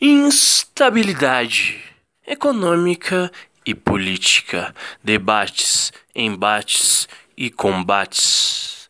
[0.00, 1.82] instabilidade
[2.26, 3.32] econômica
[3.64, 8.88] e política, debates, embates e combates,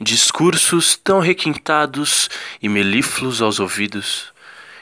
[0.00, 2.28] discursos tão requintados
[2.60, 4.32] e melífluos aos ouvidos,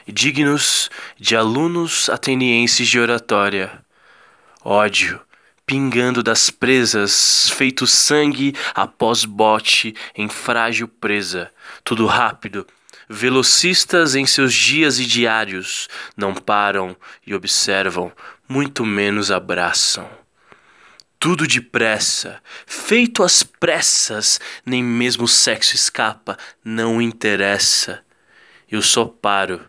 [0.07, 3.85] dignos de alunos atenienses de oratória,
[4.63, 5.21] ódio
[5.69, 11.51] pingando das presas, feito sangue após bote em frágil presa,
[11.83, 12.65] tudo rápido,
[13.07, 15.87] Velocistas em seus dias e diários
[16.17, 18.11] não param e observam,
[18.47, 20.09] muito menos abraçam.
[21.19, 28.03] Tudo depressa, feito às pressas, nem mesmo o sexo escapa, não interessa.
[28.71, 29.61] Eu só paro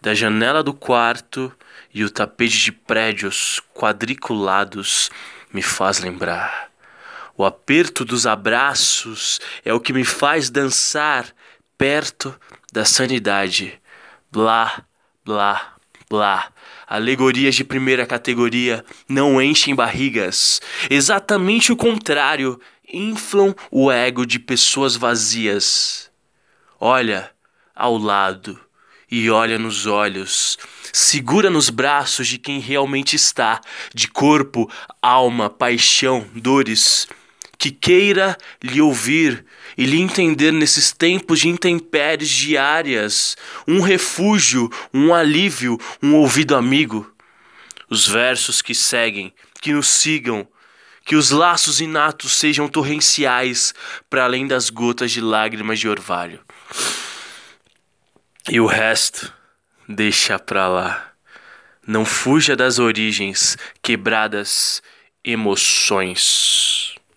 [0.00, 1.52] da janela do quarto
[1.92, 5.10] e o tapete de prédios quadriculados
[5.52, 6.70] me faz lembrar.
[7.36, 11.26] O aperto dos abraços é o que me faz dançar
[11.78, 12.38] perto
[12.72, 13.80] da sanidade.
[14.30, 14.84] Blá,
[15.24, 15.74] blá,
[16.08, 16.52] blá.
[16.86, 20.60] Alegorias de primeira categoria não enchem barrigas.
[20.88, 22.60] Exatamente o contrário,
[22.92, 26.10] inflam o ego de pessoas vazias.
[26.78, 27.30] Olha
[27.74, 28.58] ao lado
[29.10, 30.58] e olha nos olhos.
[30.92, 33.60] Segura nos braços de quem realmente está,
[33.94, 37.08] de corpo, alma, paixão, dores
[37.60, 39.44] que queira lhe ouvir
[39.76, 43.36] e lhe entender nesses tempos de intempéries diárias,
[43.68, 47.14] um refúgio, um alívio, um ouvido amigo.
[47.90, 50.48] Os versos que seguem, que nos sigam,
[51.04, 53.74] que os laços inatos sejam torrenciais
[54.08, 56.40] para além das gotas de lágrimas de orvalho.
[58.48, 59.30] E o resto,
[59.86, 61.12] deixa pra lá.
[61.86, 64.82] Não fuja das origens, quebradas
[65.22, 66.89] emoções.